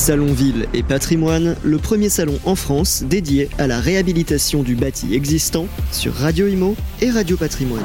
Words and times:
Salon 0.00 0.32
Ville 0.32 0.66
et 0.72 0.82
Patrimoine, 0.82 1.56
le 1.62 1.76
premier 1.76 2.08
salon 2.08 2.38
en 2.46 2.54
France 2.54 3.02
dédié 3.02 3.50
à 3.58 3.66
la 3.66 3.78
réhabilitation 3.78 4.62
du 4.62 4.74
bâti 4.74 5.14
existant 5.14 5.66
sur 5.92 6.14
Radio 6.14 6.46
Imo 6.46 6.74
et 7.02 7.10
Radio 7.10 7.36
Patrimoine. 7.36 7.84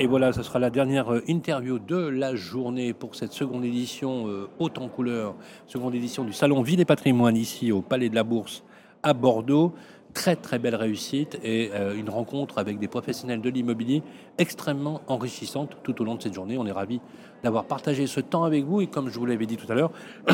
Et 0.00 0.08
voilà, 0.08 0.32
ce 0.32 0.42
sera 0.42 0.58
la 0.58 0.68
dernière 0.68 1.14
euh, 1.14 1.22
interview 1.28 1.78
de 1.78 1.96
la 1.96 2.34
journée 2.34 2.92
pour 2.92 3.14
cette 3.14 3.32
seconde 3.32 3.64
édition 3.64 4.26
euh, 4.26 4.48
haute 4.58 4.78
en 4.78 4.88
couleur, 4.88 5.36
seconde 5.68 5.94
édition 5.94 6.24
du 6.24 6.32
Salon 6.32 6.62
Ville 6.62 6.80
et 6.80 6.84
Patrimoine 6.84 7.36
ici 7.36 7.70
au 7.70 7.82
Palais 7.82 8.08
de 8.08 8.16
la 8.16 8.24
Bourse 8.24 8.64
à 9.04 9.14
Bordeaux. 9.14 9.72
Très 10.14 10.36
très 10.36 10.60
belle 10.60 10.76
réussite 10.76 11.40
et 11.42 11.70
euh, 11.74 11.96
une 11.96 12.08
rencontre 12.08 12.58
avec 12.58 12.78
des 12.78 12.86
professionnels 12.86 13.40
de 13.40 13.50
l'immobilier 13.50 14.02
extrêmement 14.38 15.00
enrichissante 15.08 15.76
tout 15.82 16.00
au 16.00 16.04
long 16.04 16.14
de 16.14 16.22
cette 16.22 16.34
journée. 16.34 16.56
On 16.56 16.66
est 16.66 16.72
ravis 16.72 17.00
d'avoir 17.42 17.64
partagé 17.64 18.06
ce 18.06 18.20
temps 18.20 18.44
avec 18.44 18.64
vous 18.64 18.80
et 18.80 18.86
comme 18.86 19.08
je 19.08 19.18
vous 19.18 19.26
l'avais 19.26 19.46
dit 19.46 19.56
tout 19.56 19.70
à 19.70 19.74
l'heure, 19.74 19.90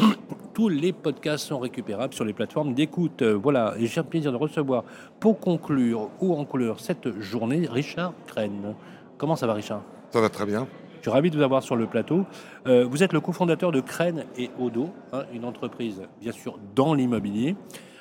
tous 0.54 0.68
les 0.68 0.92
podcasts 0.92 1.46
sont 1.46 1.58
récupérables 1.58 2.12
sur 2.12 2.26
les 2.26 2.34
plateformes 2.34 2.74
d'écoute. 2.74 3.22
Voilà, 3.22 3.74
et 3.78 3.86
j'ai 3.86 4.02
le 4.02 4.06
plaisir 4.06 4.32
de 4.32 4.36
recevoir 4.36 4.84
pour 5.18 5.40
conclure 5.40 6.10
ou 6.20 6.34
en 6.34 6.44
couleur 6.44 6.78
cette 6.78 7.18
journée 7.18 7.66
Richard 7.66 8.12
Crène. 8.26 8.74
Comment 9.16 9.36
ça 9.36 9.46
va 9.46 9.54
Richard? 9.54 9.82
Ça 10.10 10.20
va 10.20 10.28
très 10.28 10.44
bien. 10.44 10.66
Je 11.00 11.04
suis 11.04 11.10
ravi 11.10 11.30
de 11.30 11.36
vous 11.38 11.42
avoir 11.42 11.62
sur 11.62 11.76
le 11.76 11.86
plateau. 11.86 12.26
Euh, 12.66 12.84
vous 12.84 13.02
êtes 13.02 13.14
le 13.14 13.20
cofondateur 13.20 13.72
de 13.72 13.80
Crène 13.80 14.26
et 14.36 14.50
Odo, 14.60 14.90
hein, 15.14 15.22
une 15.32 15.46
entreprise 15.46 16.02
bien 16.20 16.32
sûr 16.32 16.58
dans 16.74 16.92
l'immobilier. 16.92 17.56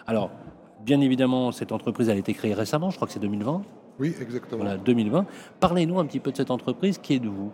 Alors, 0.05 0.31
bien 0.85 1.01
évidemment, 1.01 1.51
cette 1.51 1.71
entreprise 1.71 2.09
a 2.09 2.15
été 2.15 2.33
créée 2.33 2.53
récemment, 2.53 2.89
je 2.89 2.95
crois 2.95 3.07
que 3.07 3.13
c'est 3.13 3.19
2020. 3.19 3.63
Oui, 3.99 4.15
exactement. 4.21 4.63
Voilà, 4.63 4.77
2020. 4.77 5.25
Parlez-nous 5.59 5.99
un 5.99 6.05
petit 6.05 6.19
peu 6.19 6.31
de 6.31 6.37
cette 6.37 6.51
entreprise. 6.51 6.97
Qui 6.97 7.15
êtes-vous 7.15 7.51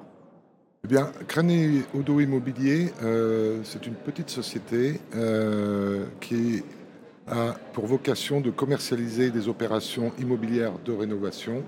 Eh 0.83 0.87
bien, 0.87 1.11
et 1.49 1.81
Odo 1.97 2.19
Immobilier, 2.19 2.91
euh, 3.03 3.61
c'est 3.63 3.87
une 3.87 3.95
petite 3.95 4.29
société 4.29 5.01
euh, 5.15 6.05
qui 6.21 6.63
a 7.27 7.55
pour 7.73 7.87
vocation 7.87 8.41
de 8.41 8.51
commercialiser 8.51 9.31
des 9.31 9.47
opérations 9.47 10.11
immobilières 10.19 10.73
de 10.85 10.93
rénovation. 10.93 11.63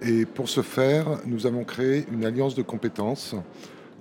Et 0.00 0.24
pour 0.24 0.48
ce 0.48 0.62
faire, 0.62 1.18
nous 1.26 1.46
avons 1.46 1.64
créé 1.64 2.06
une 2.12 2.24
alliance 2.24 2.54
de 2.54 2.62
compétences 2.62 3.34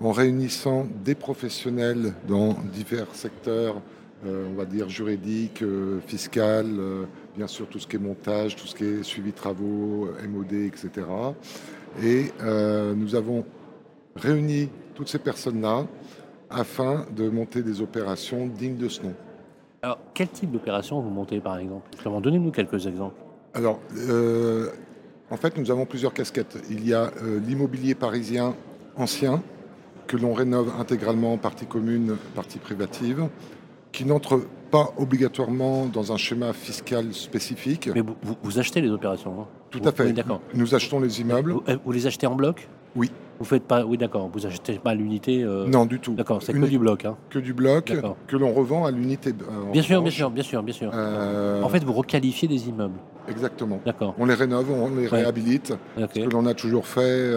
en 0.02 0.12
réunissant 0.12 0.88
des 1.04 1.16
professionnels 1.16 2.14
dans 2.28 2.56
divers 2.72 3.14
secteurs, 3.14 3.82
on 4.26 4.54
va 4.54 4.66
dire 4.66 4.90
juridiques, 4.90 5.62
euh, 5.62 6.00
fiscal, 6.02 6.66
euh, 6.68 7.06
bien 7.38 7.48
sûr 7.48 7.68
tout 7.68 7.80
ce 7.80 7.88
qui 7.88 7.96
est 7.96 8.00
montage, 8.00 8.56
tout 8.56 8.68
ce 8.68 8.76
qui 8.76 8.84
est 8.84 9.04
suivi 9.04 9.32
de 9.32 9.36
travaux, 9.36 10.08
euh, 10.08 10.28
MOD, 10.28 10.54
etc. 10.54 10.90
Et 12.04 12.32
euh, 12.42 12.94
nous 12.96 13.16
avons 13.16 13.46
réuni 14.16 14.70
toutes 14.96 15.10
ces 15.10 15.20
personnes-là 15.20 15.88
afin 16.50 17.06
de 17.16 17.30
monter 17.30 17.62
des 17.62 17.82
opérations 17.82 18.48
dignes 18.48 18.78
de 18.78 18.90
ce 18.90 19.04
nom. 19.04 19.14
Alors, 19.82 20.00
quel 20.14 20.28
type 20.28 20.52
d'opération 20.52 21.00
vous 21.00 21.10
montez 21.10 21.40
par 21.40 21.58
exemple? 21.58 21.88
Justement, 21.94 22.20
Donnez-nous 22.22 22.52
quelques 22.52 22.86
exemples. 22.88 23.16
Alors, 23.54 23.80
euh, 23.98 24.70
en 25.32 25.38
fait, 25.38 25.58
nous 25.58 25.72
avons 25.72 25.86
plusieurs 25.86 26.14
casquettes. 26.14 26.58
Il 26.70 26.88
y 26.88 26.94
a 26.94 27.12
euh, 27.24 27.40
l'immobilier 27.40 27.96
parisien 27.96 28.56
ancien, 28.96 29.42
que 30.08 30.18
l'on 30.18 30.34
rénove 30.34 30.74
intégralement, 30.80 31.38
partie 31.38 31.66
commune, 31.66 32.18
partie 32.36 32.58
privative, 32.58 33.28
qui 33.92 34.06
n'entre 34.06 34.42
pas 34.72 34.94
obligatoirement 34.98 35.86
dans 35.88 36.12
un 36.12 36.18
schéma 36.18 36.54
fiscal 36.54 37.14
spécifique. 37.14 37.90
Mais 37.94 38.02
vous, 38.02 38.16
vous- 38.22 38.36
vous 38.44 38.60
achetez 38.60 38.82
les 38.82 38.90
opérations 38.92 39.42
hein? 39.42 39.46
Tout 39.72 39.80
Vous- 39.82 39.88
à 39.90 39.92
fait. 39.92 40.12
D'accord. 40.14 40.42
Nous 40.54 40.76
achetons 40.76 41.00
les 41.00 41.22
immeubles. 41.22 41.56
Vous, 41.86 41.92
les 41.92 42.06
achetez 42.08 42.28
en 42.28 42.36
bloc? 42.36 42.68
Oui. 42.96 43.12
Vous 43.40 43.46
faites 43.46 43.64
pas. 43.64 43.86
Oui, 43.86 43.98
d'accord. 43.98 44.30
Vous 44.34 44.46
achetez 44.46 44.78
pas 44.80 44.94
l'unité. 44.94 45.44
euh, 45.44 45.66
Non, 45.68 45.86
du 45.86 46.00
tout. 46.00 46.14
D'accord, 46.14 46.42
c'est 46.42 46.54
que 46.54 46.66
du 46.66 46.78
bloc. 46.80 47.06
hein. 47.06 47.18
Que 47.30 47.40
du 47.40 47.54
bloc, 47.54 47.94
que 48.28 48.38
l'on 48.38 48.52
revend 48.54 48.86
à 48.86 48.92
l'unité. 48.92 49.32
euh, 49.32 49.68
en 49.70 49.72
Bien 49.72 49.82
sûr, 49.82 50.02
bien 50.02 50.12
sûr, 50.12 50.30
bien 50.30 50.44
sûr, 50.44 50.62
bien 50.64 50.74
sûr. 50.74 50.92
Euh, 50.94 51.62
En 51.64 51.70
fait, 51.70 51.84
vous 51.84 51.94
requalifiez 51.94 52.48
des 52.48 52.68
immeubles. 52.68 53.00
Exactement. 53.28 53.80
D'accord. 53.86 54.16
On 54.18 54.26
les 54.26 54.34
rénove, 54.34 54.70
on 54.72 54.90
les 54.96 55.04
Ouais. 55.04 55.20
réhabilite, 55.20 55.74
Ok. 55.98 56.10
ce 56.16 56.20
que 56.20 56.30
l'on 56.30 56.46
a 56.48 56.54
toujours 56.54 56.86
fait 56.88 57.32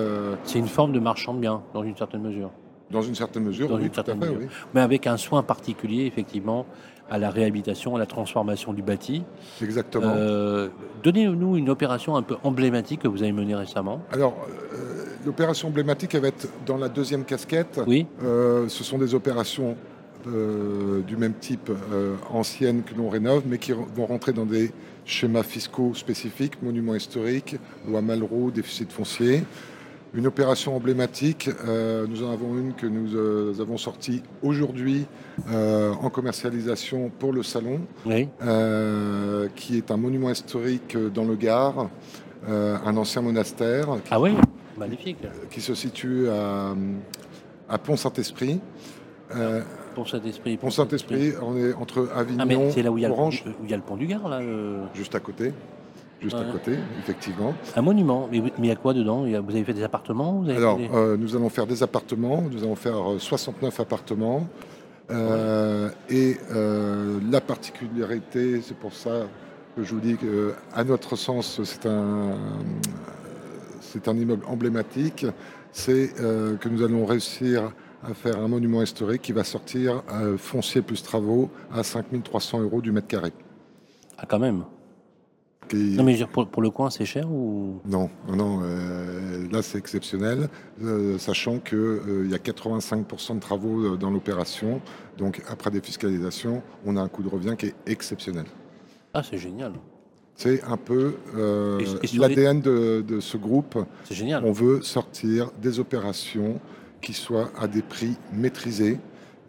C'est 0.45 0.59
une 0.59 0.67
forme 0.69 0.93
de 0.93 1.01
marchand 1.01 1.35
de 1.35 1.41
biens, 1.41 1.63
dans 1.75 1.83
une 1.83 1.97
certaine 1.97 2.23
mesure. 2.23 2.51
Dans 2.93 3.03
une 3.03 3.15
certaine 3.17 3.43
mesure. 3.45 3.69
Dans 3.69 3.77
oui, 3.77 3.85
une 3.85 3.89
tout 3.91 4.01
à 4.01 4.05
certaine 4.05 4.21
fait, 4.23 4.27
mesure. 4.29 4.41
oui. 4.43 4.47
Mais 4.75 4.81
avec 4.81 5.07
un 5.07 5.17
soin 5.17 5.43
particulier, 5.43 6.05
effectivement, 6.07 6.67
à 7.11 7.19
la 7.19 7.31
réhabilitation, 7.31 7.97
à 7.97 7.99
la 7.99 8.07
transformation 8.07 8.73
du 8.73 8.83
bâti. 8.83 9.25
Exactement. 9.61 10.13
Euh, 10.15 10.69
Donnez-nous 11.03 11.57
une 11.57 11.69
opération 11.69 12.17
un 12.17 12.23
peu 12.23 12.37
emblématique 12.45 13.01
que 13.01 13.09
vous 13.09 13.23
avez 13.23 13.33
menée 13.33 13.55
récemment. 13.57 14.01
Alors, 14.13 14.35
euh, 14.73 15.05
l'opération 15.27 15.69
emblématique, 15.69 16.15
elle 16.15 16.23
va 16.23 16.29
être 16.29 16.49
dans 16.65 16.77
la 16.79 16.89
deuxième 16.89 17.25
casquette. 17.25 17.81
Oui, 17.87 18.07
Euh, 18.23 18.69
ce 18.69 18.85
sont 18.85 18.99
des 18.99 19.15
opérations 19.15 19.77
du 20.25 21.17
même 21.17 21.35
type 21.35 21.69
anciennes 22.33 22.85
que 22.85 22.95
l'on 22.95 23.09
rénove, 23.09 23.43
mais 23.45 23.59
qui 23.59 23.73
vont 23.73 24.07
rentrer 24.07 24.33
dans 24.33 24.47
des 24.47 24.71
schémas 25.05 25.43
fiscaux 25.43 25.95
spécifiques, 25.95 26.63
monuments 26.63 26.95
historiques, 26.95 27.57
loi 27.89 28.01
Malraux, 28.03 28.53
déficit 28.53 28.93
foncier. 28.93 29.43
Une 30.15 30.27
opération 30.27 30.77
emblématique, 30.77 31.49
euh, 31.67 32.07
nous 32.07 32.23
en 32.23 32.31
avons 32.33 32.59
une 32.59 32.75
que 32.75 32.87
nous 32.87 33.17
euh, 33.17 33.55
avons 33.61 33.79
sortie 33.79 34.23
aujourd'hui 34.43 35.07
euh, 35.51 35.93
en 36.03 36.11
commercialisation 36.11 37.11
pour 37.19 37.33
le 37.33 37.43
salon, 37.43 37.81
oui. 38.05 38.29
qui 39.57 39.79
est 39.79 39.91
un 39.91 39.97
monument 39.97 40.29
historique 40.31 40.97
dans 41.15 41.25
le 41.25 41.35
Gard, 41.35 41.89
un 42.47 42.97
ancien 42.99 43.23
monastère 43.23 43.87
qui 44.05 44.11
Ah 44.11 44.21
oui? 44.21 44.33
Magnifique. 44.77 45.19
qui 45.51 45.61
se 45.63 45.75
situe 45.75 46.29
à, 46.29 46.75
à 47.69 47.79
Pont-Saint-Esprit. 47.79 48.61
Euh, 49.35 49.63
Pour 49.95 50.09
cet 50.11 50.27
esprit. 50.27 50.57
pour 50.59 50.69
Pont-Saint-Esprit, 50.69 51.33
on 51.41 51.57
est 51.57 51.73
entre 51.73 52.09
Ah, 52.15 52.21
Avignon, 52.21 52.71
c'est 52.71 52.83
là 52.83 52.91
où 52.91 52.99
il 52.99 53.03
y, 53.03 53.07
a 53.07 53.09
le, 53.09 53.15
où 53.15 53.31
il 53.65 53.71
y 53.71 53.73
a 53.73 53.77
le 53.77 53.83
pont 53.83 53.97
du 53.97 54.07
Gard, 54.07 54.29
là 54.29 54.41
juste 54.95 55.15
à 55.15 55.21
côté. 55.21 55.53
Juste 56.23 56.37
Ouais. 56.37 56.43
à 56.49 56.53
côté, 56.53 56.73
effectivement. 57.01 57.53
Un 57.77 57.83
monument. 57.83 58.29
Mais, 58.31 58.41
mais 58.41 58.53
il 58.59 58.67
y 58.67 58.71
a 58.71 58.77
quoi 58.77 58.95
dedans? 58.95 59.23
Vous 59.25 59.35
avez 59.51 59.65
fait 59.65 59.75
des 59.75 59.83
appartements? 59.83 60.41
Vous 60.41 60.49
avez 60.49 60.57
Alors, 60.59 60.77
des- 60.79 60.89
euh, 60.95 61.17
nous 61.17 61.35
allons 61.35 61.49
faire 61.49 61.67
des 61.67 61.83
appartements. 61.83 62.43
Nous 62.43 62.63
allons 62.63 62.77
faire 62.77 63.13
euh, 63.13 63.19
69 63.19 63.81
appartements. 63.81 64.47
Euh, 65.11 65.91
Et 66.09 66.37
euh, 66.53 67.19
la 67.31 67.41
particularité, 67.41 68.61
c'est 68.63 68.77
pour 68.77 68.93
ça 68.95 69.27
que 69.77 69.83
je 69.83 69.95
vous 69.95 70.01
dis 70.01 70.17
qu'à 70.17 70.85
notre 70.85 71.17
sens, 71.17 71.61
c'est 71.65 71.87
un, 71.87 72.37
c'est 73.81 74.07
un 74.09 74.17
immeuble 74.17 74.45
emblématique. 74.47 75.27
C'est 75.73 76.13
euh, 76.21 76.57
que 76.57 76.69
nous 76.69 76.83
allons 76.83 77.05
réussir 77.05 77.73
à 78.05 78.15
faire 78.15 78.39
un 78.39 78.49
monument 78.49 78.83
historique 78.83 79.23
qui 79.23 79.33
va 79.33 79.43
sortir 79.45 80.03
euh, 80.13 80.37
foncier 80.37 80.83
plus 80.83 81.03
travaux 81.03 81.51
à 81.73 81.83
5300 81.83 82.61
euros 82.61 82.81
du 82.81 82.93
mètre 82.93 83.07
carré. 83.09 83.33
Ah, 84.19 84.25
quand 84.29 84.39
même. 84.39 84.65
Non, 85.73 86.03
mais 86.05 86.13
je 86.13 86.19
veux 86.19 86.25
dire, 86.25 86.29
pour, 86.29 86.47
pour 86.49 86.61
le 86.63 86.71
coin, 86.71 86.91
c'est 86.91 87.05
cher 87.05 87.31
ou? 87.31 87.81
Non, 87.87 88.11
non, 88.29 88.61
euh, 88.63 89.47
là 89.51 89.63
c'est 89.63 89.79
exceptionnel, 89.79 90.49
euh, 90.83 91.17
sachant 91.19 91.59
qu'il 91.59 92.29
y 92.31 92.35
a 92.35 92.39
85% 92.39 93.37
de 93.37 93.41
travaux 93.41 93.81
euh, 93.95 93.97
dans 93.97 94.11
l'opération, 94.11 94.81
donc 95.19 95.43
après 95.49 95.71
défiscalisation, 95.71 96.63
on 96.85 96.97
a 96.97 97.01
un 97.01 97.09
coût 97.09 97.23
de 97.23 97.29
revient 97.29 97.55
qui 97.57 97.67
est 97.67 97.75
exceptionnel. 97.87 98.45
Ah, 99.15 99.23
c'est 99.23 99.39
génial. 99.39 99.73
C'est 100.35 100.63
un 100.65 100.77
peu 100.79 101.15
euh, 101.37 101.79
les- 101.79 102.19
l'ADN 102.19 102.61
de, 102.61 103.05
de 103.07 103.21
ce 103.21 103.37
groupe. 103.37 103.79
C'est 104.05 104.15
génial. 104.15 104.45
On 104.45 104.53
veut 104.53 104.83
sortir 104.83 105.51
des 105.61 105.79
opérations 105.79 106.59
qui 107.01 107.13
soient 107.13 107.51
à 107.59 107.67
des 107.69 107.83
prix 107.83 108.17
maîtrisés 108.33 108.99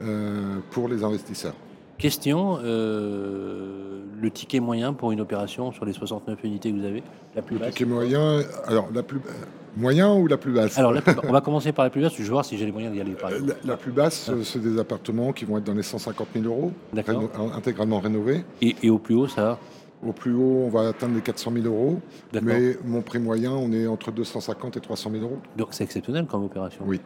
euh, 0.01 0.57
pour 0.71 0.87
les 0.89 1.03
investisseurs. 1.03 1.55
Question 2.03 2.59
euh, 2.61 4.01
le 4.21 4.29
ticket 4.29 4.59
moyen 4.59 4.91
pour 4.91 5.13
une 5.13 5.21
opération 5.21 5.71
sur 5.71 5.85
les 5.85 5.93
69 5.93 6.37
unités 6.43 6.69
que 6.69 6.75
vous 6.77 6.83
avez 6.85 7.01
La 7.33 7.41
plus 7.41 7.53
Le 7.55 7.61
basse 7.61 7.69
ticket 7.73 7.85
moyen, 7.85 8.41
alors 8.65 8.89
la 8.93 9.03
plus 9.03 9.19
euh, 9.19 9.31
moyen 9.77 10.13
ou 10.13 10.27
la 10.27 10.35
plus 10.35 10.51
basse? 10.51 10.77
Alors, 10.77 10.91
la 10.91 10.99
plus- 11.01 11.13
on 11.25 11.31
va 11.31 11.39
commencer 11.39 11.71
par 11.71 11.85
la 11.85 11.89
plus 11.89 12.01
basse, 12.01 12.11
je 12.17 12.23
vais 12.23 12.29
voir 12.29 12.43
si 12.43 12.57
j'ai 12.57 12.65
les 12.65 12.73
moyens 12.73 12.93
d'y 12.93 12.99
aller. 12.99 13.13
par. 13.13 13.31
La, 13.31 13.37
la 13.63 13.77
plus 13.77 13.93
basse, 13.93 14.29
c'est 14.43 14.61
des 14.61 14.77
appartements 14.77 15.31
qui 15.31 15.45
vont 15.45 15.57
être 15.59 15.63
dans 15.63 15.73
les 15.73 15.81
150 15.81 16.27
000 16.35 16.45
euros, 16.45 16.73
réno- 16.93 17.29
intégralement 17.55 17.99
rénovés. 18.01 18.43
Et, 18.61 18.75
et 18.83 18.89
au 18.89 18.97
plus 18.97 19.15
haut, 19.15 19.27
ça 19.29 19.57
Au 20.05 20.11
plus 20.11 20.33
haut, 20.33 20.63
on 20.65 20.69
va 20.69 20.87
atteindre 20.89 21.15
les 21.15 21.21
400 21.21 21.51
000 21.53 21.65
euros. 21.65 21.99
Mais 22.41 22.77
mon 22.85 23.01
prix 23.01 23.19
moyen, 23.19 23.51
on 23.51 23.71
est 23.71 23.87
entre 23.87 24.11
250 24.11 24.77
et 24.77 24.79
300 24.81 25.11
000 25.11 25.23
euros. 25.23 25.37
Donc 25.57 25.69
c'est 25.71 25.83
exceptionnel 25.83 26.25
comme 26.25 26.43
opération. 26.43 26.83
Oui. 26.85 26.99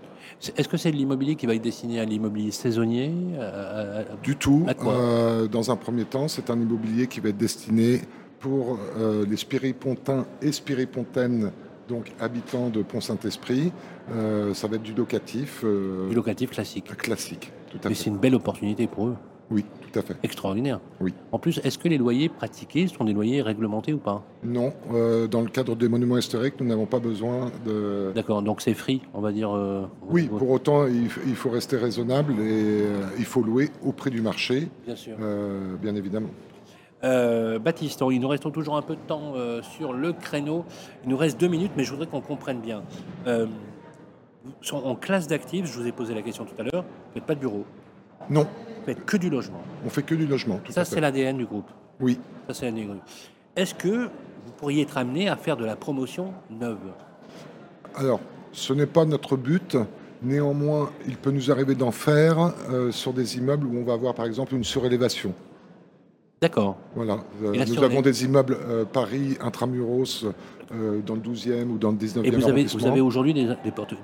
Est-ce 0.57 0.67
que 0.67 0.77
c'est 0.77 0.91
de 0.91 0.95
l'immobilier 0.97 1.35
qui 1.35 1.45
va 1.45 1.55
être 1.55 1.61
destiné 1.61 1.99
à 1.99 2.05
l'immobilier 2.05 2.51
saisonnier 2.51 3.13
à- 3.39 3.99
à- 3.99 4.03
Du 4.23 4.35
tout. 4.35 4.65
À 4.67 4.73
quoi 4.73 4.93
Euh, 4.93 5.47
dans 5.47 5.69
un 5.71 5.75
premier 5.75 6.05
temps, 6.05 6.27
c'est 6.27 6.49
un 6.49 6.59
immobilier 6.59 7.07
qui 7.07 7.19
va 7.19 7.29
être 7.29 7.37
destiné 7.37 8.01
pour 8.39 8.77
euh, 8.97 9.25
les 9.27 9.37
spiripontins 9.37 10.25
et 10.41 10.51
spiripontaines, 10.51 11.51
donc 11.89 12.11
habitants 12.19 12.69
de 12.69 12.81
Pont-Saint-Esprit. 12.83 13.71
Euh, 14.11 14.53
ça 14.53 14.67
va 14.67 14.75
être 14.75 14.83
du 14.83 14.93
locatif 14.93 15.61
euh, 15.63 16.07
du 16.09 16.15
locatif 16.15 16.51
classique 16.51 16.85
classique. 16.97 17.51
Tout 17.71 17.77
à 17.83 17.89
Mais 17.89 17.95
fait. 17.95 18.03
c'est 18.03 18.09
une 18.09 18.17
belle 18.17 18.35
opportunité 18.35 18.87
pour 18.87 19.07
eux. 19.07 19.15
Oui, 19.49 19.65
tout 19.91 19.99
à 19.99 20.01
fait. 20.01 20.15
Extraordinaire. 20.23 20.79
Oui. 20.99 21.13
En 21.31 21.39
plus, 21.39 21.59
est-ce 21.63 21.77
que 21.77 21.87
les 21.87 21.97
loyers 21.97 22.29
pratiqués 22.29 22.87
sont 22.87 23.03
des 23.03 23.13
loyers 23.13 23.41
réglementés 23.41 23.93
ou 23.93 23.97
pas? 23.97 24.23
Non, 24.43 24.73
euh, 24.93 25.27
dans 25.27 25.41
le 25.41 25.47
cadre 25.49 25.75
des 25.75 25.87
monuments 25.87 26.17
historiques, 26.17 26.55
nous 26.59 26.67
n'avons 26.67 26.85
pas 26.85 26.99
besoin 26.99 27.51
de. 27.65 28.11
D'accord, 28.15 28.41
donc 28.41 28.61
c'est 28.61 28.73
free, 28.73 29.01
on 29.13 29.21
va 29.21 29.31
dire. 29.31 29.55
euh, 29.55 29.85
Oui, 30.09 30.27
pour 30.27 30.49
autant, 30.49 30.85
il, 30.87 31.09
faut 31.09 31.49
rester 31.49 31.77
raisonnable 31.77 32.33
et 32.33 32.81
euh, 32.83 33.01
il 33.17 33.25
faut 33.25 33.41
louer 33.41 33.69
au 33.83 33.91
prix 33.91 34.09
du 34.11 34.21
marché, 34.21 34.67
Bien 34.85 34.95
sûr. 34.95 35.15
bien 35.81 35.95
évidemment. 35.95 36.29
Euh, 37.03 37.59
Baptiste, 37.59 38.03
il 38.09 38.19
nous 38.19 38.27
reste 38.27 38.51
toujours 38.51 38.75
un 38.75 38.81
peu 38.81 38.95
de 38.95 39.01
temps 39.01 39.33
euh, 39.35 39.61
sur 39.61 39.93
le 39.93 40.13
créneau. 40.13 40.65
Il 41.03 41.09
nous 41.09 41.17
reste 41.17 41.39
deux 41.39 41.47
minutes, 41.47 41.71
mais 41.77 41.83
je 41.83 41.91
voudrais 41.91 42.07
qu'on 42.07 42.21
comprenne 42.21 42.59
bien. 42.59 42.81
Euh, 43.27 43.45
en 44.71 44.95
classe 44.95 45.27
d'actifs, 45.27 45.65
je 45.65 45.79
vous 45.79 45.87
ai 45.87 45.91
posé 45.91 46.15
la 46.15 46.21
question 46.21 46.45
tout 46.45 46.59
à 46.59 46.63
l'heure, 46.63 46.83
vous 46.83 47.13
faites 47.13 47.23
pas 47.25 47.35
de 47.35 47.39
bureau, 47.39 47.65
Non, 48.29 48.47
faites 48.87 49.05
que 49.05 49.17
du 49.17 49.29
logement. 49.29 49.61
on 49.85 49.89
fait 49.89 50.03
que 50.03 50.15
du 50.15 50.25
logement. 50.25 50.61
Tout 50.63 50.71
Ça, 50.71 50.85
c'est 50.85 51.01
l'ADN 51.01 51.37
du 51.37 51.45
groupe. 51.45 51.69
Oui, 51.99 52.17
Ça, 52.47 52.53
c'est 52.53 52.65
l'ADN 52.67 52.81
du 52.81 52.87
groupe. 52.87 53.01
Est-ce 53.57 53.75
que 53.75 54.05
vous 54.05 54.51
pourriez 54.55 54.83
être 54.83 54.97
amené 54.97 55.27
à 55.27 55.35
faire 55.35 55.57
de 55.57 55.65
la 55.65 55.75
promotion 55.75 56.33
neuve? 56.49 56.77
Alors 57.95 58.21
ce 58.53 58.71
n'est 58.73 58.85
pas 58.85 59.03
notre 59.03 59.35
but. 59.35 59.77
Néanmoins, 60.23 60.89
il 61.05 61.17
peut 61.17 61.31
nous 61.31 61.51
arriver 61.51 61.75
d'en 61.75 61.91
faire 61.91 62.53
euh, 62.69 62.91
sur 62.91 63.13
des 63.13 63.37
immeubles 63.37 63.67
où 63.67 63.77
on 63.77 63.83
va 63.83 63.93
avoir 63.93 64.15
par 64.15 64.25
exemple 64.25 64.55
une 64.55 64.63
surélévation. 64.63 65.33
D'accord. 66.41 66.77
Voilà. 66.95 67.17
Euh, 67.43 67.65
nous 67.67 67.83
avons 67.83 68.01
des 68.01 68.23
immeubles 68.25 68.57
euh, 68.61 68.85
Paris 68.85 69.37
intramuros 69.41 70.23
euh, 70.71 70.99
dans 71.05 71.15
le 71.15 71.21
12e 71.21 71.67
ou 71.69 71.77
dans 71.79 71.89
le 71.91 71.97
19e 71.97 72.23
Et 72.25 72.29
vous 72.29 72.47
avez, 72.47 72.65
vous 72.65 72.85
avez 72.85 73.01
aujourd'hui 73.01 73.33
des, 73.33 73.47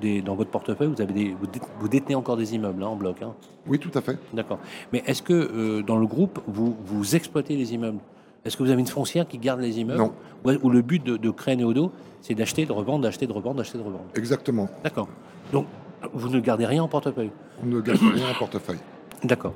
des 0.02 0.22
dans 0.24 0.34
votre 0.36 0.50
portefeuille, 0.50 0.88
vous, 0.88 1.02
avez 1.02 1.14
des, 1.14 1.36
vous, 1.40 1.46
dé- 1.46 1.60
vous 1.80 1.88
détenez 1.88 2.16
encore 2.16 2.36
des 2.38 2.56
immeubles 2.56 2.82
hein, 2.84 2.88
en 2.88 2.96
bloc. 2.96 3.22
hein 3.22 3.34
Oui, 3.68 3.78
tout 3.78 3.92
à 3.94 4.02
fait. 4.02 4.18
D'accord. 4.34 4.58
Mais 4.92 5.04
est-ce 5.06 5.22
que 5.22 5.34
euh, 5.34 5.84
dans 5.84 5.98
le 5.98 6.08
groupe, 6.08 6.40
vous, 6.48 6.76
vous 6.86 7.16
exploitez 7.16 7.56
les 7.56 7.74
immeubles? 7.76 8.00
Est-ce 8.46 8.58
que 8.58 8.64
vous 8.64 8.72
avez 8.72 8.82
une 8.82 8.88
foncière 8.88 9.28
qui 9.28 9.38
garde 9.38 9.60
les 9.62 9.80
immeubles? 9.80 10.00
Non. 10.00 10.14
Ou, 10.44 10.52
ou 10.64 10.70
le 10.72 10.82
but 10.82 11.04
de, 11.06 11.18
de 11.18 11.30
créer 11.30 11.56
Néodo, 11.56 11.92
c'est 12.22 12.34
d'acheter, 12.34 12.66
de 12.66 12.72
revendre, 12.72 13.04
d'acheter, 13.04 13.28
de 13.28 13.34
revendre, 13.34 13.58
d'acheter, 13.58 13.78
de 13.78 13.84
revendre? 13.84 14.06
Exactement. 14.16 14.68
D'accord. 14.84 15.08
Donc, 15.52 15.68
vous 16.14 16.30
ne 16.30 16.40
gardez 16.40 16.66
rien 16.66 16.82
en 16.84 16.88
portefeuille? 16.88 17.30
On 17.62 17.68
ne 17.68 17.80
gagne 17.80 17.96
rien 17.98 18.30
en 18.32 18.38
portefeuille. 18.40 18.80
D'accord. 19.24 19.54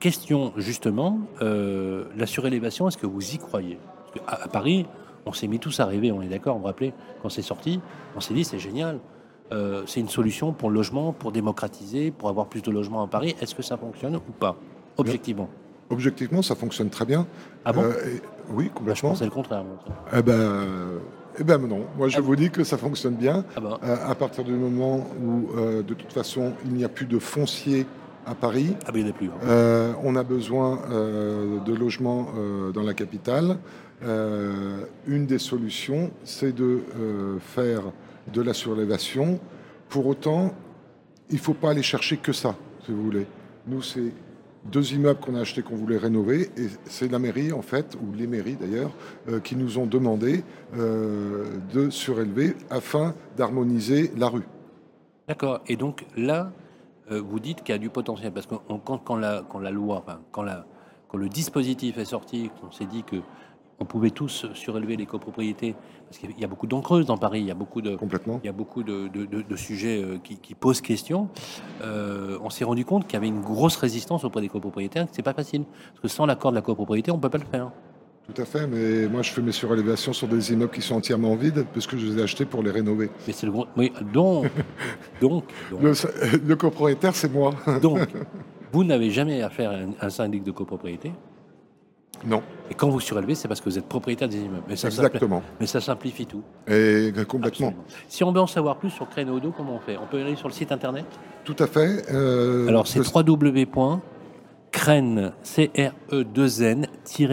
Question, 0.00 0.52
justement, 0.56 1.18
euh, 1.42 2.04
la 2.16 2.26
surélévation, 2.26 2.86
est-ce 2.86 2.96
que 2.98 3.06
vous 3.06 3.34
y 3.34 3.38
croyez? 3.38 3.78
Parce 4.26 4.42
à, 4.44 4.48
Paris, 4.48 4.86
on 5.26 5.32
s'est 5.32 5.48
mis 5.48 5.58
tous 5.58 5.80
à 5.80 5.86
rêver, 5.86 6.12
on 6.12 6.22
est 6.22 6.28
d'accord, 6.28 6.54
vous 6.54 6.60
vous 6.60 6.66
rappelez, 6.66 6.92
quand 7.20 7.28
c'est 7.30 7.42
sorti, 7.42 7.80
on 8.16 8.20
s'est 8.20 8.32
dit 8.34 8.44
c'est 8.44 8.60
génial. 8.60 9.00
Euh, 9.50 9.82
c'est 9.86 9.98
une 10.00 10.08
solution 10.08 10.52
pour 10.52 10.68
le 10.70 10.76
logement, 10.76 11.12
pour 11.12 11.32
démocratiser, 11.32 12.10
pour 12.12 12.28
avoir 12.28 12.46
plus 12.46 12.62
de 12.62 12.70
logements 12.70 13.02
à 13.02 13.08
Paris. 13.08 13.34
Est-ce 13.40 13.54
que 13.54 13.62
ça 13.62 13.76
fonctionne 13.76 14.16
ou 14.16 14.32
pas? 14.38 14.56
Objectivement. 14.98 15.48
Objectivement, 15.90 16.42
ça 16.42 16.54
fonctionne 16.54 16.90
très 16.90 17.06
bien. 17.06 17.26
Ah 17.64 17.72
bon? 17.72 17.82
Euh, 17.82 17.92
Oui, 18.50 18.54
Moi, 18.54 18.62
Je 18.64 18.68
complètement. 18.78 19.08
pensais 19.10 19.24
le 19.24 19.30
contraire. 19.30 19.64
Eh 20.16 20.22
ben, 20.22 21.00
eh 21.40 21.44
ben 21.44 21.58
non. 21.66 21.86
Moi, 21.96 22.08
je 22.08 22.18
Ah. 22.18 22.20
vous 22.20 22.36
dis 22.36 22.50
que 22.50 22.62
ça 22.62 22.76
fonctionne 22.78 23.14
bien. 23.14 23.44
Ah 23.56 23.60
ben, 23.60 23.78
Euh, 23.82 23.96
à 24.06 24.14
partir 24.14 24.44
du 24.44 24.52
moment 24.52 25.06
où, 25.22 25.48
euh, 25.56 25.82
de 25.82 25.94
toute 25.94 26.12
façon, 26.12 26.52
il 26.66 26.72
n'y 26.74 26.84
a 26.84 26.88
plus 26.88 27.06
de 27.06 27.18
foncier 27.18 27.86
à 28.28 28.34
Paris, 28.34 28.76
ah 28.86 28.92
ben, 28.92 28.98
il 29.00 29.04
n'y 29.04 29.10
en 29.10 29.14
a 29.14 29.16
plus. 29.16 29.28
hein. 29.28 29.32
euh, 29.44 29.92
on 30.02 30.14
a 30.16 30.22
besoin 30.22 30.80
euh, 30.90 31.60
de 31.60 31.74
logements 31.74 32.28
euh, 32.36 32.70
dans 32.72 32.82
la 32.82 32.94
capitale. 32.94 33.58
Une 35.06 35.26
des 35.26 35.38
solutions, 35.38 36.12
c'est 36.22 36.54
de 36.54 36.82
faire 37.40 37.82
de 38.32 38.40
la 38.42 38.54
surélévation. 38.54 39.40
Pour 39.88 40.06
autant, 40.06 40.52
il 41.30 41.34
ne 41.36 41.40
faut 41.40 41.54
pas 41.54 41.70
aller 41.70 41.82
chercher 41.82 42.16
que 42.16 42.32
ça, 42.32 42.54
si 42.84 42.92
vous 42.92 43.02
voulez. 43.02 43.26
Nous, 43.66 43.82
c'est 43.82 44.12
deux 44.64 44.92
immeubles 44.92 45.18
qu'on 45.18 45.34
a 45.34 45.40
achetés 45.40 45.62
qu'on 45.62 45.74
voulait 45.74 45.96
rénover, 45.98 46.42
et 46.56 46.68
c'est 46.84 47.10
la 47.10 47.18
mairie, 47.18 47.52
en 47.52 47.62
fait, 47.62 47.96
ou 48.00 48.14
les 48.14 48.28
mairies 48.28 48.54
d'ailleurs, 48.54 48.92
euh, 49.28 49.40
qui 49.40 49.56
nous 49.56 49.78
ont 49.78 49.86
demandé 49.86 50.44
euh, 50.76 51.46
de 51.74 51.90
surélever 51.90 52.54
afin 52.70 53.14
d'harmoniser 53.36 54.12
la 54.16 54.28
rue. 54.28 54.46
D'accord. 55.26 55.60
Et 55.66 55.74
donc 55.76 56.06
là, 56.16 56.52
vous 57.16 57.40
dites 57.40 57.62
qu'il 57.62 57.72
y 57.74 57.76
a 57.76 57.78
du 57.78 57.90
potentiel. 57.90 58.32
Parce 58.32 58.46
que 58.46 58.54
on- 58.68 58.78
quand, 58.78 58.98
quand 58.98 59.16
la, 59.16 59.42
quand 59.48 59.58
la 59.60 59.70
loi, 59.70 59.96
enfin, 59.96 60.20
quand, 60.32 60.42
la, 60.42 60.66
quand 61.08 61.18
le 61.18 61.28
dispositif 61.28 61.96
est 61.98 62.04
sorti, 62.04 62.50
qu'on 62.60 62.70
s'est 62.70 62.86
dit 62.86 63.02
que 63.04 63.16
on 63.80 63.84
pouvait 63.84 64.10
tous 64.10 64.46
surélever 64.54 64.96
les 64.96 65.06
copropriétés, 65.06 65.76
parce 66.08 66.18
qu'il 66.18 66.36
y 66.36 66.42
a 66.44 66.48
beaucoup 66.48 66.66
d'encreuses 66.66 67.06
dans 67.06 67.16
Paris, 67.16 67.38
il 67.42 67.46
y 67.46 67.50
a 67.52 67.54
beaucoup 67.54 67.80
de, 67.80 67.94
Complètement. 67.94 68.40
il 68.42 68.46
y 68.46 68.48
a 68.48 68.52
beaucoup 68.52 68.82
de, 68.82 69.06
de- 69.06 69.24
de- 69.24 69.42
de 69.42 69.56
sujets 69.56 70.02
euh, 70.02 70.18
qui, 70.18 70.36
qui 70.36 70.56
posent 70.56 70.80
question. 70.80 71.28
Euh, 71.82 72.38
on 72.42 72.50
s'est 72.50 72.64
rendu 72.64 72.84
compte 72.84 73.04
qu'il 73.04 73.14
y 73.14 73.16
avait 73.18 73.28
une 73.28 73.40
grosse 73.40 73.76
résistance 73.76 74.24
auprès 74.24 74.40
des 74.40 74.48
copropriétaires, 74.48 75.06
que 75.06 75.12
c'est 75.14 75.22
pas 75.22 75.32
facile. 75.32 75.64
Parce 75.92 76.00
que 76.00 76.08
sans 76.08 76.26
l'accord 76.26 76.50
de 76.50 76.56
la 76.56 76.62
copropriété, 76.62 77.12
on 77.12 77.20
peut 77.20 77.30
pas 77.30 77.38
le 77.38 77.44
faire. 77.44 77.70
Tout 78.34 78.42
à 78.42 78.44
fait, 78.44 78.66
mais 78.66 79.08
moi 79.08 79.22
je 79.22 79.30
fais 79.30 79.40
mes 79.40 79.52
surélévations 79.52 80.12
sur 80.12 80.28
des 80.28 80.52
immeubles 80.52 80.70
qui 80.72 80.82
sont 80.82 80.96
entièrement 80.96 81.34
vides, 81.34 81.64
puisque 81.72 81.96
je 81.96 82.06
les 82.06 82.18
ai 82.18 82.22
achetés 82.22 82.44
pour 82.44 82.62
les 82.62 82.70
rénover. 82.70 83.10
Mais 83.26 83.32
c'est 83.32 83.46
le 83.46 83.52
gros. 83.52 83.66
Oui, 83.76 83.90
donc, 84.12 84.46
donc, 85.20 85.44
donc, 85.70 85.82
Le, 85.82 85.92
le 86.46 86.56
copropriétaire, 86.56 87.14
c'est 87.14 87.32
moi. 87.32 87.54
donc, 87.82 88.00
vous 88.72 88.84
n'avez 88.84 89.10
jamais 89.10 89.42
affaire 89.42 89.70
à 89.70 89.74
un, 89.76 89.90
un 90.00 90.10
syndic 90.10 90.42
de 90.44 90.50
copropriété? 90.50 91.12
Non, 92.26 92.42
Et 92.68 92.74
quand 92.74 92.88
vous 92.88 92.98
surélevez, 92.98 93.36
c'est 93.36 93.46
parce 93.46 93.60
que 93.60 93.70
vous 93.70 93.78
êtes 93.78 93.86
propriétaire 93.86 94.28
des 94.28 94.38
immeubles. 94.38 94.64
Mais 94.68 94.74
ça, 94.76 94.88
simpli- 94.88 95.06
exactement. 95.06 95.40
mais 95.60 95.66
ça 95.66 95.80
simplifie 95.80 96.26
tout. 96.26 96.42
Et 96.66 97.12
complètement. 97.28 97.68
Absolument. 97.68 97.84
Si 98.08 98.24
on 98.24 98.32
veut 98.32 98.40
en 98.40 98.46
savoir 98.48 98.76
plus 98.76 98.90
sur 98.90 99.08
Créneaudo, 99.08 99.52
comment 99.56 99.76
on 99.76 99.78
fait? 99.78 99.96
On 99.96 100.06
peut 100.06 100.20
aller 100.20 100.34
sur 100.34 100.48
le 100.48 100.52
site 100.52 100.72
internet? 100.72 101.04
Tout 101.44 101.54
à 101.60 101.68
fait. 101.68 102.12
euh, 102.12 102.66
Alors 102.66 102.88
c'est 102.88 102.98
le- 102.98 103.04
www.crène, 103.04 104.00
c 105.42 105.70
r 105.76 105.92
e 106.12 106.24
2 106.24 106.62
n 106.62 106.86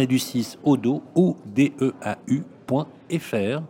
du 0.10 0.20
6 0.20 0.58
odo 0.66 1.02
o 1.16 1.38
d 1.46 1.72
e 1.80 1.94
a 2.02 2.18
u.fr. 2.28 3.38
Euh, 3.38 3.62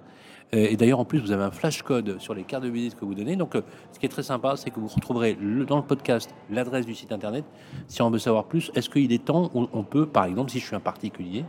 Et 0.71 0.75
d'ailleurs, 0.75 0.99
en 0.99 1.05
plus, 1.05 1.19
vous 1.19 1.31
avez 1.31 1.43
un 1.43 1.51
flash 1.51 1.83
code 1.83 2.19
sur 2.19 2.33
les 2.33 2.43
cartes 2.45 2.63
de 2.63 2.69
visite 2.69 2.95
que 2.95 3.05
vous 3.05 3.13
donnez. 3.13 3.35
Donc, 3.35 3.53
euh, 3.55 3.61
ce 3.91 3.99
qui 3.99 4.07
est 4.07 4.09
très 4.09 4.23
sympa, 4.23 4.55
c'est 4.57 4.71
que 4.71 4.79
vous 4.79 4.87
retrouverez 4.87 5.37
le- 5.39 5.65
dans 5.65 5.77
le 5.77 5.83
podcast 5.83 6.33
l'adresse 6.49 6.87
du 6.87 6.95
site 6.95 7.11
internet. 7.11 7.45
Si 7.87 8.01
on 8.01 8.09
veut 8.09 8.17
savoir 8.17 8.45
plus, 8.45 8.71
est-ce 8.73 8.89
qu'il 8.89 9.11
est 9.11 9.23
temps, 9.23 9.51
on, 9.53 9.67
on 9.71 9.83
peut, 9.83 10.07
par 10.07 10.25
exemple, 10.25 10.49
si 10.49 10.59
je 10.59 10.65
suis 10.65 10.75
un 10.75 10.79
particulier, 10.79 11.45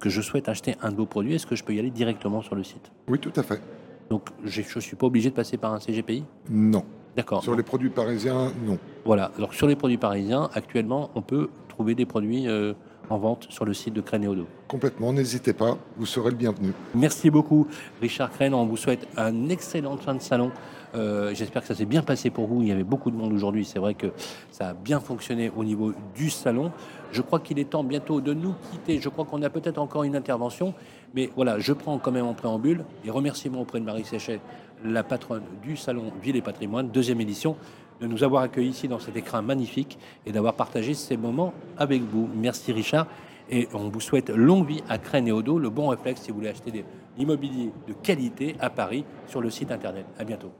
que 0.00 0.08
je 0.08 0.22
souhaite 0.22 0.48
acheter 0.48 0.76
un 0.80 0.90
de 0.92 0.96
vos 0.96 1.04
produits, 1.06 1.34
est-ce 1.34 1.46
que 1.46 1.56
je 1.56 1.64
peux 1.64 1.74
y 1.74 1.78
aller 1.78 1.90
directement 1.90 2.40
sur 2.40 2.54
le 2.54 2.64
site? 2.64 2.90
Oui, 3.08 3.18
tout 3.18 3.32
à 3.36 3.42
fait. 3.42 3.60
Donc, 4.08 4.30
je 4.44 4.62
ne 4.76 4.80
suis 4.80 4.96
pas 4.96 5.06
obligé 5.08 5.28
de 5.28 5.34
passer 5.34 5.58
par 5.58 5.74
un 5.74 5.80
CGPI 5.80 6.24
Non. 6.48 6.84
D'accord. 7.16 7.42
Sur 7.42 7.54
les 7.56 7.62
produits 7.62 7.88
parisiens, 7.88 8.52
non. 8.66 8.78
Voilà. 9.06 9.30
Alors, 9.38 9.54
sur 9.54 9.66
les 9.66 9.74
produits 9.74 9.96
parisiens, 9.96 10.50
actuellement, 10.52 11.08
on 11.14 11.22
peut 11.22 11.48
trouver 11.76 11.94
des 11.94 12.06
produits 12.06 12.48
euh, 12.48 12.72
en 13.10 13.18
vente 13.18 13.46
sur 13.50 13.66
le 13.66 13.74
site 13.74 13.92
de 13.92 14.00
Crénéodo. 14.00 14.46
Complètement. 14.66 15.12
N'hésitez 15.12 15.52
pas. 15.52 15.76
Vous 15.98 16.06
serez 16.06 16.30
le 16.30 16.36
bienvenu. 16.36 16.72
Merci 16.94 17.28
beaucoup, 17.28 17.66
Richard 18.00 18.30
Crène. 18.30 18.54
On 18.54 18.64
vous 18.64 18.78
souhaite 18.78 19.06
un 19.16 19.50
excellent 19.50 19.98
fin 19.98 20.14
de 20.14 20.22
salon. 20.22 20.50
Euh, 20.94 21.34
J'espère 21.34 21.60
que 21.60 21.68
ça 21.68 21.74
s'est 21.74 21.84
bien 21.84 22.02
passé 22.02 22.30
pour 22.30 22.46
vous. 22.46 22.62
Il 22.62 22.68
y 22.68 22.72
avait 22.72 22.82
beaucoup 22.82 23.10
de 23.10 23.16
monde 23.16 23.30
aujourd'hui. 23.30 23.66
C'est 23.66 23.78
vrai 23.78 23.92
que 23.92 24.06
ça 24.50 24.70
a 24.70 24.72
bien 24.72 25.00
fonctionné 25.00 25.52
au 25.54 25.64
niveau 25.64 25.92
du 26.14 26.30
salon. 26.30 26.72
Je 27.12 27.20
crois 27.20 27.40
qu'il 27.40 27.58
est 27.58 27.68
temps 27.68 27.84
bientôt 27.84 28.22
de 28.22 28.32
nous 28.32 28.54
quitter. 28.72 28.98
Je 28.98 29.10
crois 29.10 29.26
qu'on 29.26 29.42
a 29.42 29.50
peut-être 29.50 29.78
encore 29.78 30.04
une 30.04 30.16
intervention. 30.16 30.72
Mais 31.14 31.30
voilà, 31.36 31.58
je 31.58 31.74
prends 31.74 31.98
quand 31.98 32.12
même 32.12 32.26
en 32.26 32.34
préambule 32.34 32.84
les 33.04 33.10
remerciements 33.10 33.60
auprès 33.60 33.80
de 33.80 33.84
Marie 33.84 34.04
Séchet, 34.04 34.40
la 34.82 35.02
patronne 35.02 35.42
du 35.62 35.76
salon 35.76 36.10
Ville 36.22 36.36
et 36.36 36.42
Patrimoine, 36.42 36.88
deuxième 36.88 37.20
édition, 37.20 37.56
de 38.00 38.06
nous 38.06 38.24
avoir 38.24 38.42
accueillis 38.42 38.70
ici 38.70 38.88
dans 38.88 38.98
cet 38.98 39.16
écrin 39.16 39.42
magnifique 39.42 39.98
et 40.26 40.32
d'avoir 40.32 40.54
partagé 40.54 40.94
ces 40.94 41.16
moments 41.16 41.52
avec 41.76 42.02
vous. 42.02 42.28
Merci 42.34 42.72
Richard. 42.72 43.06
Et 43.48 43.68
on 43.74 43.88
vous 43.88 44.00
souhaite 44.00 44.30
longue 44.30 44.66
vie 44.66 44.82
à 44.88 44.98
Crène 44.98 45.28
et 45.28 45.32
Odo, 45.32 45.58
le 45.58 45.70
bon 45.70 45.88
réflexe 45.88 46.22
si 46.22 46.30
vous 46.30 46.38
voulez 46.38 46.48
acheter 46.48 46.72
des 46.72 46.84
l'immobilier 47.18 47.70
de 47.88 47.92
qualité 47.92 48.56
à 48.60 48.70
Paris 48.70 49.04
sur 49.26 49.40
le 49.40 49.50
site 49.50 49.70
internet. 49.70 50.04
À 50.18 50.24
bientôt. 50.24 50.52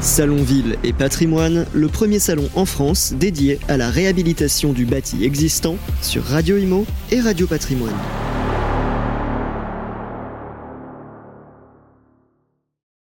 Salon 0.00 0.36
Ville 0.36 0.76
et 0.84 0.92
Patrimoine, 0.92 1.66
le 1.72 1.88
premier 1.88 2.20
salon 2.20 2.48
en 2.54 2.64
France 2.64 3.12
dédié 3.14 3.58
à 3.68 3.76
la 3.76 3.90
réhabilitation 3.90 4.72
du 4.72 4.86
bâti 4.86 5.24
existant 5.24 5.76
sur 6.02 6.22
Radio 6.22 6.56
Imo 6.56 6.86
et 7.10 7.20
Radio 7.20 7.46
Patrimoine. 7.46 7.96